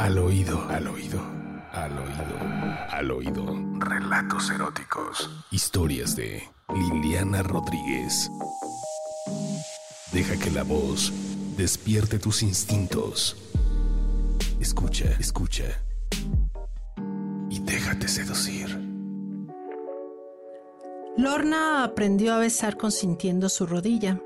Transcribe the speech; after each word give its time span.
Al 0.00 0.16
oído, 0.16 0.58
al 0.70 0.88
oído, 0.88 1.20
al 1.72 1.92
oído, 1.98 2.88
al 2.88 3.10
oído. 3.10 3.44
Relatos 3.80 4.48
eróticos. 4.48 5.28
Historias 5.50 6.16
de 6.16 6.42
Liliana 6.72 7.42
Rodríguez. 7.42 8.30
Deja 10.10 10.38
que 10.38 10.52
la 10.52 10.62
voz 10.62 11.12
despierte 11.58 12.18
tus 12.18 12.42
instintos. 12.42 13.36
Escucha, 14.58 15.04
escucha. 15.20 15.64
Y 17.50 17.58
déjate 17.58 18.08
seducir. 18.08 18.70
Lorna 21.18 21.84
aprendió 21.84 22.32
a 22.32 22.38
besar 22.38 22.78
consintiendo 22.78 23.50
su 23.50 23.66
rodilla. 23.66 24.18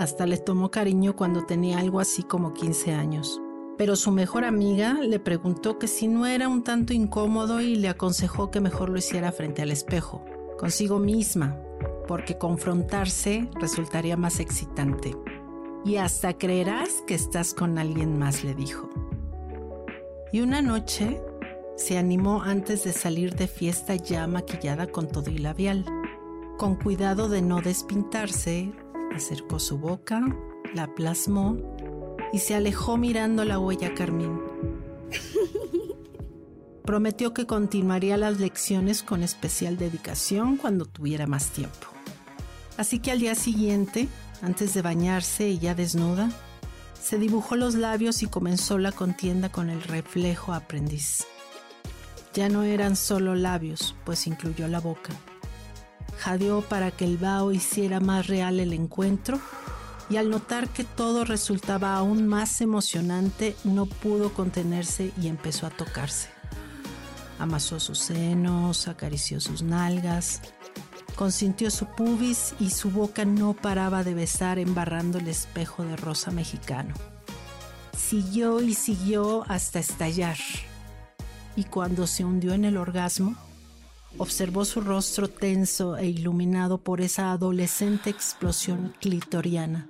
Hasta 0.00 0.26
le 0.26 0.38
tomó 0.38 0.72
cariño 0.72 1.14
cuando 1.14 1.46
tenía 1.46 1.78
algo 1.78 2.00
así 2.00 2.24
como 2.24 2.52
15 2.54 2.92
años. 2.92 3.40
Pero 3.78 3.96
su 3.96 4.10
mejor 4.10 4.44
amiga 4.44 4.94
le 4.94 5.18
preguntó 5.18 5.78
que 5.78 5.88
si 5.88 6.06
no 6.06 6.26
era 6.26 6.48
un 6.48 6.62
tanto 6.62 6.92
incómodo 6.92 7.60
y 7.60 7.76
le 7.76 7.88
aconsejó 7.88 8.50
que 8.50 8.60
mejor 8.60 8.90
lo 8.90 8.98
hiciera 8.98 9.32
frente 9.32 9.62
al 9.62 9.70
espejo, 9.70 10.24
consigo 10.58 10.98
misma, 10.98 11.58
porque 12.06 12.38
confrontarse 12.38 13.48
resultaría 13.60 14.16
más 14.16 14.40
excitante. 14.40 15.16
Y 15.84 15.96
hasta 15.96 16.38
creerás 16.38 17.02
que 17.06 17.14
estás 17.14 17.54
con 17.54 17.78
alguien 17.78 18.18
más, 18.18 18.44
le 18.44 18.54
dijo. 18.54 18.88
Y 20.32 20.40
una 20.40 20.62
noche 20.62 21.20
se 21.76 21.98
animó 21.98 22.42
antes 22.42 22.84
de 22.84 22.92
salir 22.92 23.34
de 23.34 23.48
fiesta 23.48 23.96
ya 23.96 24.26
maquillada 24.26 24.86
con 24.86 25.08
todo 25.08 25.30
y 25.30 25.38
labial. 25.38 25.84
Con 26.58 26.76
cuidado 26.76 27.28
de 27.28 27.42
no 27.42 27.60
despintarse, 27.60 28.72
acercó 29.14 29.58
su 29.58 29.78
boca, 29.78 30.22
la 30.74 30.94
plasmó 30.94 31.56
y 32.32 32.38
se 32.38 32.54
alejó 32.54 32.96
mirando 32.96 33.44
la 33.44 33.58
huella 33.58 33.94
carmín. 33.94 34.40
Prometió 36.84 37.32
que 37.32 37.46
continuaría 37.46 38.16
las 38.16 38.40
lecciones 38.40 39.02
con 39.02 39.22
especial 39.22 39.76
dedicación 39.76 40.56
cuando 40.56 40.86
tuviera 40.86 41.26
más 41.26 41.48
tiempo. 41.50 41.86
Así 42.76 42.98
que 42.98 43.10
al 43.12 43.20
día 43.20 43.34
siguiente, 43.34 44.08
antes 44.40 44.74
de 44.74 44.82
bañarse 44.82 45.48
y 45.48 45.58
ya 45.58 45.74
desnuda, 45.74 46.30
se 47.00 47.18
dibujó 47.18 47.56
los 47.56 47.74
labios 47.74 48.22
y 48.22 48.26
comenzó 48.26 48.78
la 48.78 48.92
contienda 48.92 49.50
con 49.50 49.70
el 49.70 49.82
reflejo 49.82 50.52
aprendiz. 50.52 51.26
Ya 52.32 52.48
no 52.48 52.62
eran 52.62 52.96
solo 52.96 53.34
labios, 53.34 53.94
pues 54.04 54.26
incluyó 54.26 54.66
la 54.68 54.80
boca. 54.80 55.12
Jadeó 56.18 56.62
para 56.62 56.90
que 56.90 57.04
el 57.04 57.18
vaho 57.18 57.52
hiciera 57.52 58.00
más 58.00 58.26
real 58.26 58.58
el 58.58 58.72
encuentro 58.72 59.40
y 60.12 60.18
al 60.18 60.28
notar 60.28 60.68
que 60.68 60.84
todo 60.84 61.24
resultaba 61.24 61.96
aún 61.96 62.26
más 62.28 62.60
emocionante, 62.60 63.56
no 63.64 63.86
pudo 63.86 64.34
contenerse 64.34 65.10
y 65.18 65.28
empezó 65.28 65.66
a 65.66 65.70
tocarse. 65.70 66.28
Amasó 67.38 67.80
sus 67.80 67.98
senos, 67.98 68.88
acarició 68.88 69.40
sus 69.40 69.62
nalgas, 69.62 70.42
consintió 71.16 71.70
su 71.70 71.86
pubis 71.86 72.52
y 72.60 72.68
su 72.68 72.90
boca 72.90 73.24
no 73.24 73.54
paraba 73.54 74.04
de 74.04 74.12
besar 74.12 74.58
embarrando 74.58 75.16
el 75.16 75.28
espejo 75.28 75.82
de 75.82 75.96
rosa 75.96 76.30
mexicano. 76.30 76.92
Siguió 77.96 78.60
y 78.60 78.74
siguió 78.74 79.46
hasta 79.48 79.78
estallar. 79.78 80.36
Y 81.56 81.64
cuando 81.64 82.06
se 82.06 82.22
hundió 82.22 82.52
en 82.52 82.66
el 82.66 82.76
orgasmo, 82.76 83.34
observó 84.18 84.66
su 84.66 84.82
rostro 84.82 85.28
tenso 85.28 85.96
e 85.96 86.06
iluminado 86.06 86.76
por 86.76 87.00
esa 87.00 87.32
adolescente 87.32 88.10
explosión 88.10 88.94
clitoriana. 89.00 89.88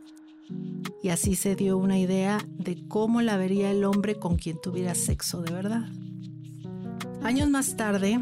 Y 1.02 1.08
así 1.08 1.34
se 1.34 1.56
dio 1.56 1.78
una 1.78 1.98
idea 1.98 2.38
de 2.58 2.86
cómo 2.88 3.22
la 3.22 3.36
vería 3.36 3.70
el 3.70 3.84
hombre 3.84 4.16
con 4.16 4.36
quien 4.36 4.60
tuviera 4.60 4.94
sexo 4.94 5.42
de 5.42 5.52
verdad. 5.52 5.84
Años 7.22 7.48
más 7.50 7.76
tarde, 7.76 8.20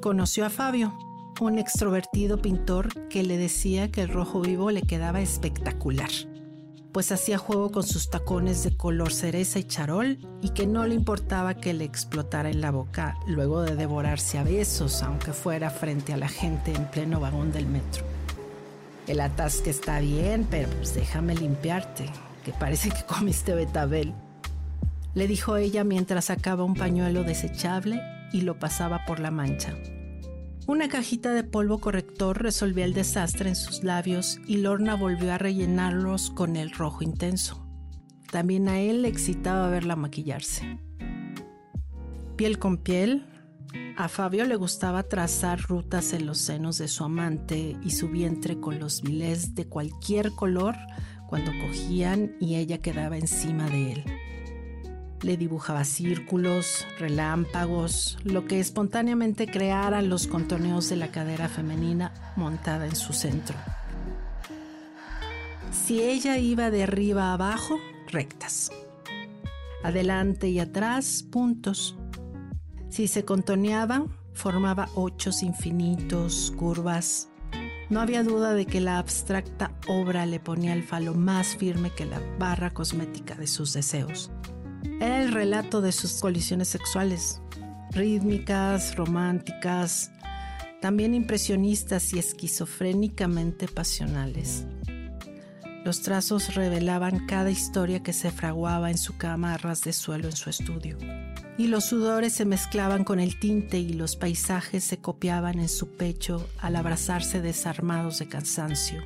conoció 0.00 0.46
a 0.46 0.50
Fabio, 0.50 0.96
un 1.40 1.58
extrovertido 1.58 2.40
pintor 2.40 3.08
que 3.08 3.22
le 3.22 3.36
decía 3.38 3.90
que 3.90 4.02
el 4.02 4.08
rojo 4.08 4.40
vivo 4.40 4.70
le 4.70 4.82
quedaba 4.82 5.20
espectacular, 5.20 6.10
pues 6.92 7.12
hacía 7.12 7.38
juego 7.38 7.70
con 7.70 7.82
sus 7.82 8.10
tacones 8.10 8.62
de 8.64 8.76
color 8.76 9.12
cereza 9.12 9.58
y 9.58 9.64
charol 9.64 10.18
y 10.42 10.50
que 10.50 10.66
no 10.66 10.86
le 10.86 10.94
importaba 10.94 11.54
que 11.54 11.72
le 11.72 11.84
explotara 11.84 12.50
en 12.50 12.60
la 12.60 12.70
boca 12.70 13.16
luego 13.26 13.62
de 13.62 13.76
devorarse 13.76 14.38
a 14.38 14.44
besos, 14.44 15.02
aunque 15.02 15.32
fuera 15.32 15.70
frente 15.70 16.12
a 16.12 16.16
la 16.16 16.28
gente 16.28 16.72
en 16.74 16.90
pleno 16.90 17.20
vagón 17.20 17.52
del 17.52 17.66
metro. 17.66 18.04
El 19.10 19.18
atasque 19.18 19.70
está 19.70 19.98
bien, 19.98 20.46
pero 20.48 20.68
pues 20.68 20.94
déjame 20.94 21.34
limpiarte, 21.34 22.06
que 22.44 22.52
parece 22.52 22.90
que 22.90 23.02
comiste 23.04 23.56
betabel. 23.56 24.14
Le 25.14 25.26
dijo 25.26 25.56
ella 25.56 25.82
mientras 25.82 26.26
sacaba 26.26 26.62
un 26.62 26.74
pañuelo 26.74 27.24
desechable 27.24 28.00
y 28.32 28.42
lo 28.42 28.60
pasaba 28.60 29.04
por 29.06 29.18
la 29.18 29.32
mancha. 29.32 29.74
Una 30.68 30.88
cajita 30.88 31.32
de 31.32 31.42
polvo 31.42 31.80
corrector 31.80 32.40
resolvía 32.40 32.84
el 32.84 32.94
desastre 32.94 33.48
en 33.48 33.56
sus 33.56 33.82
labios 33.82 34.38
y 34.46 34.58
Lorna 34.58 34.94
volvió 34.94 35.32
a 35.32 35.38
rellenarlos 35.38 36.30
con 36.30 36.54
el 36.54 36.70
rojo 36.70 37.02
intenso. 37.02 37.66
También 38.30 38.68
a 38.68 38.78
él 38.78 39.02
le 39.02 39.08
excitaba 39.08 39.68
verla 39.70 39.96
maquillarse. 39.96 40.78
Piel 42.36 42.60
con 42.60 42.76
piel, 42.78 43.26
a 43.96 44.08
Fabio 44.08 44.44
le 44.46 44.56
gustaba 44.56 45.02
trazar 45.02 45.60
rutas 45.60 46.12
en 46.12 46.26
los 46.26 46.38
senos 46.38 46.78
de 46.78 46.88
su 46.88 47.04
amante 47.04 47.76
y 47.82 47.90
su 47.90 48.08
vientre 48.08 48.58
con 48.58 48.80
los 48.80 49.02
bilés 49.02 49.54
de 49.54 49.66
cualquier 49.66 50.32
color 50.32 50.74
cuando 51.28 51.52
cogían 51.60 52.34
y 52.40 52.56
ella 52.56 52.78
quedaba 52.78 53.18
encima 53.18 53.68
de 53.68 53.92
él. 53.92 54.04
Le 55.22 55.36
dibujaba 55.36 55.84
círculos, 55.84 56.86
relámpagos, 56.98 58.18
lo 58.24 58.46
que 58.46 58.58
espontáneamente 58.58 59.46
creara 59.46 60.00
los 60.00 60.26
contorneos 60.26 60.88
de 60.88 60.96
la 60.96 61.12
cadera 61.12 61.48
femenina 61.48 62.32
montada 62.36 62.86
en 62.86 62.96
su 62.96 63.12
centro. 63.12 63.56
Si 65.70 66.02
ella 66.02 66.38
iba 66.38 66.70
de 66.70 66.84
arriba 66.84 67.26
a 67.26 67.34
abajo, 67.34 67.78
rectas. 68.08 68.72
Adelante 69.84 70.48
y 70.48 70.58
atrás, 70.58 71.22
puntos. 71.22 71.99
Si 72.90 73.06
se 73.06 73.24
contoneaba, 73.24 74.04
formaba 74.32 74.88
ochos 74.96 75.44
infinitos, 75.44 76.52
curvas. 76.56 77.28
No 77.88 78.00
había 78.00 78.24
duda 78.24 78.52
de 78.52 78.66
que 78.66 78.80
la 78.80 78.98
abstracta 78.98 79.72
obra 79.86 80.26
le 80.26 80.40
ponía 80.40 80.72
el 80.72 80.82
falo 80.82 81.14
más 81.14 81.56
firme 81.56 81.90
que 81.90 82.04
la 82.04 82.20
barra 82.38 82.70
cosmética 82.70 83.36
de 83.36 83.46
sus 83.46 83.72
deseos. 83.74 84.32
Era 85.00 85.22
el 85.22 85.32
relato 85.32 85.80
de 85.80 85.92
sus 85.92 86.20
colisiones 86.20 86.66
sexuales, 86.66 87.40
rítmicas, 87.92 88.96
románticas, 88.96 90.10
también 90.80 91.14
impresionistas 91.14 92.12
y 92.12 92.18
esquizofrénicamente 92.18 93.68
pasionales. 93.68 94.66
Los 95.84 96.02
trazos 96.02 96.56
revelaban 96.56 97.26
cada 97.26 97.50
historia 97.50 98.02
que 98.02 98.12
se 98.12 98.32
fraguaba 98.32 98.90
en 98.90 98.98
su 98.98 99.16
cama 99.16 99.54
a 99.54 99.58
ras 99.58 99.82
de 99.82 99.92
suelo 99.92 100.26
en 100.26 100.36
su 100.36 100.50
estudio 100.50 100.98
y 101.58 101.66
los 101.66 101.84
sudores 101.84 102.32
se 102.32 102.44
mezclaban 102.44 103.04
con 103.04 103.20
el 103.20 103.38
tinte 103.38 103.78
y 103.78 103.92
los 103.92 104.16
paisajes 104.16 104.84
se 104.84 104.98
copiaban 104.98 105.58
en 105.58 105.68
su 105.68 105.88
pecho 105.88 106.46
al 106.58 106.76
abrazarse 106.76 107.40
desarmados 107.42 108.18
de 108.18 108.28
cansancio. 108.28 109.02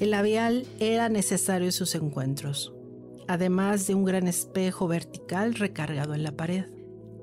El 0.00 0.12
labial 0.12 0.66
era 0.78 1.08
necesario 1.08 1.66
en 1.68 1.72
sus 1.72 1.94
encuentros, 1.94 2.72
además 3.28 3.86
de 3.86 3.94
un 3.94 4.04
gran 4.04 4.26
espejo 4.26 4.88
vertical 4.88 5.54
recargado 5.54 6.14
en 6.14 6.22
la 6.22 6.32
pared. 6.32 6.64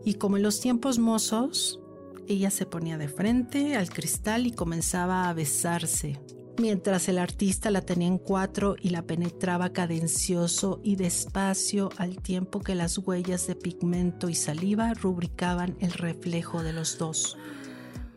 Y 0.06 0.14
como 0.14 0.38
en 0.38 0.44
los 0.44 0.62
tiempos 0.62 1.00
mozos, 1.00 1.80
ella 2.28 2.52
se 2.52 2.66
ponía 2.66 2.98
de 2.98 3.08
frente 3.08 3.76
al 3.76 3.90
cristal 3.90 4.46
y 4.46 4.52
comenzaba 4.52 5.28
a 5.28 5.34
besarse, 5.34 6.20
mientras 6.60 7.08
el 7.10 7.18
artista 7.18 7.72
la 7.72 7.82
tenía 7.82 8.08
en 8.08 8.18
cuatro 8.18 8.76
y 8.82 8.90
la 8.90 9.02
penetraba 9.02 9.72
cadencioso 9.74 10.80
y 10.84 10.96
despacio 10.96 11.90
al 11.98 12.18
tiempo 12.22 12.62
que 12.62 12.76
las 12.76 12.98
huellas 12.98 13.48
de 13.48 13.56
pigmento 13.56 14.30
y 14.30 14.36
saliva 14.36 14.94
rubricaban 14.94 15.76
el 15.80 15.92
reflejo 15.92 16.64
de 16.64 16.74
los 16.74 16.98
dos, 16.98 17.38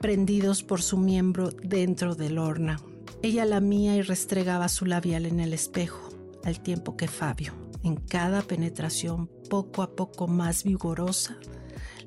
prendidos 0.01 0.63
por 0.63 0.83
su 0.83 0.97
miembro 0.97 1.51
dentro 1.51 2.15
del 2.15 2.39
horno. 2.39 2.77
Ella 3.23 3.45
lamía 3.45 3.97
y 3.97 4.03
restregaba 4.03 4.69
su 4.69 4.87
labial 4.87 5.27
en 5.27 5.41
el 5.41 5.53
espejo, 5.53 6.09
al 6.45 6.61
tiempo 6.61 6.97
que 6.97 7.09
Fabio, 7.09 7.53
en 7.83 7.97
cada 7.97 8.43
penetración 8.43 9.31
poco 9.49 9.83
a 9.83 9.95
poco 9.95 10.27
más 10.27 10.65
vigorosa, 10.65 11.37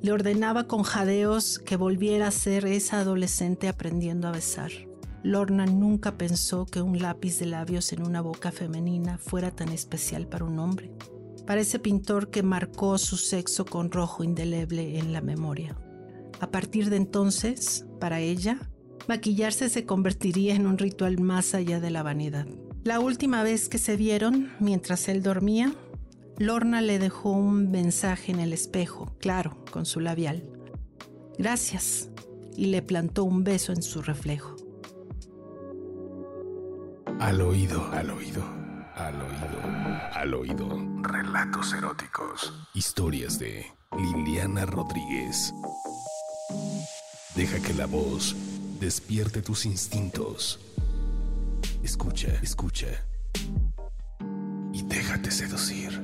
le 0.01 0.11
ordenaba 0.11 0.67
con 0.67 0.83
jadeos 0.83 1.59
que 1.59 1.77
volviera 1.77 2.27
a 2.27 2.31
ser 2.31 2.65
esa 2.65 2.99
adolescente 2.99 3.67
aprendiendo 3.67 4.27
a 4.27 4.31
besar. 4.31 4.71
Lorna 5.23 5.65
nunca 5.65 6.17
pensó 6.17 6.65
que 6.65 6.81
un 6.81 6.99
lápiz 6.99 7.39
de 7.39 7.45
labios 7.45 7.93
en 7.93 8.05
una 8.05 8.19
boca 8.19 8.51
femenina 8.51 9.17
fuera 9.17 9.51
tan 9.51 9.69
especial 9.69 10.27
para 10.27 10.43
un 10.43 10.59
hombre, 10.59 10.91
para 11.47 11.61
ese 11.61 11.79
pintor 11.79 12.29
que 12.29 12.43
marcó 12.43 12.97
su 12.97 13.15
sexo 13.15 13.63
con 13.65 13.89
rojo 13.89 14.25
indeleble 14.25 14.99
en 14.99 15.13
la 15.13 15.21
memoria. 15.21 15.77
A 16.41 16.51
partir 16.51 16.89
de 16.89 16.97
entonces, 16.97 17.85
para 18.01 18.19
ella, 18.19 18.59
maquillarse 19.07 19.69
se 19.69 19.85
convertiría 19.85 20.55
en 20.55 20.67
un 20.67 20.77
ritual 20.77 21.21
más 21.21 21.55
allá 21.55 21.79
de 21.79 21.89
la 21.89 22.03
vanidad. 22.03 22.45
La 22.83 22.99
última 22.99 23.43
vez 23.43 23.69
que 23.69 23.77
se 23.77 23.95
vieron, 23.95 24.51
mientras 24.59 25.07
él 25.07 25.23
dormía, 25.23 25.73
Lorna 26.37 26.81
le 26.81 26.99
dejó 26.99 27.31
un 27.31 27.71
mensaje 27.71 28.33
en 28.33 28.41
el 28.41 28.51
espejo, 28.51 29.15
claro, 29.21 29.63
con 29.71 29.85
su 29.85 30.01
labial. 30.01 30.43
Gracias, 31.37 32.09
y 32.57 32.65
le 32.65 32.81
plantó 32.81 33.23
un 33.23 33.45
beso 33.45 33.71
en 33.71 33.81
su 33.81 34.01
reflejo. 34.01 34.62
Al 37.19 37.41
oído, 37.41 37.89
al 37.91 38.09
oído, 38.09 38.43
al 38.95 39.21
oído, 39.21 39.61
al 40.13 40.33
oído. 40.33 40.69
Relatos 41.01 41.73
eróticos. 41.73 42.53
Historias 42.73 43.39
de 43.39 43.65
Liliana 43.97 44.65
Rodríguez. 44.65 45.53
Deja 47.35 47.59
que 47.61 47.73
la 47.73 47.85
voz 47.85 48.35
despierte 48.79 49.41
tus 49.41 49.65
instintos. 49.65 50.59
Escucha, 51.83 52.27
escucha. 52.41 52.87
Y 54.73 54.83
déjate 54.83 55.31
seducir. 55.31 56.02